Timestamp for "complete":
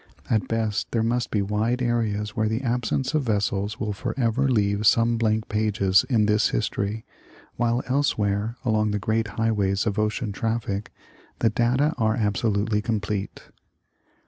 12.81-13.43